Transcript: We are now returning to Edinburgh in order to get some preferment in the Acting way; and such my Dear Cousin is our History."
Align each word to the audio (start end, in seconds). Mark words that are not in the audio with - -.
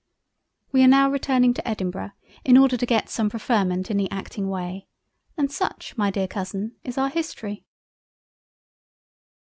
We 0.71 0.81
are 0.83 0.87
now 0.87 1.11
returning 1.11 1.53
to 1.53 1.67
Edinburgh 1.67 2.13
in 2.43 2.57
order 2.57 2.75
to 2.75 2.85
get 2.87 3.07
some 3.07 3.29
preferment 3.29 3.91
in 3.91 3.97
the 3.97 4.09
Acting 4.09 4.49
way; 4.49 4.87
and 5.37 5.51
such 5.51 5.95
my 5.95 6.09
Dear 6.09 6.27
Cousin 6.27 6.75
is 6.83 6.97
our 6.97 7.09
History." 7.09 7.65